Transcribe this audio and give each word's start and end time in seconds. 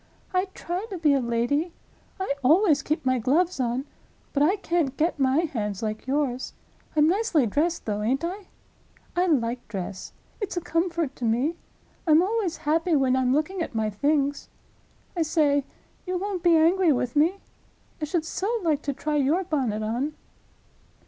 I 0.33 0.45
try 0.55 0.87
to 0.89 0.97
be 0.97 1.13
a 1.13 1.19
lady; 1.19 1.73
I 2.19 2.33
always 2.43 2.81
keep 2.81 3.05
my 3.05 3.19
gloves 3.19 3.59
on—but 3.59 4.41
I 4.41 4.55
can't 4.55 4.97
get 4.97 5.19
my 5.19 5.41
hands 5.41 5.83
like 5.83 6.07
yours. 6.07 6.53
I'm 6.95 7.07
nicely 7.07 7.45
dressed, 7.45 7.85
though, 7.85 8.01
ain't 8.01 8.23
I? 8.23 8.47
I 9.15 9.27
like 9.27 9.67
dress; 9.67 10.11
it's 10.39 10.57
a 10.57 10.59
comfort 10.61 11.15
to 11.17 11.25
me. 11.25 11.55
I'm 12.07 12.23
always 12.23 12.57
happy 12.65 12.95
when 12.95 13.15
I'm 13.15 13.31
looking 13.31 13.61
at 13.61 13.75
my 13.75 13.91
things. 13.91 14.49
I 15.15 15.21
say—you 15.21 16.17
won't 16.17 16.41
be 16.41 16.57
angry 16.57 16.91
with 16.91 17.15
me?—I 17.15 18.05
should 18.05 18.25
so 18.25 18.51
like 18.63 18.81
to 18.81 18.93
try 18.93 19.17
your 19.17 19.43
bonnet 19.43 19.83
on." 19.83 20.15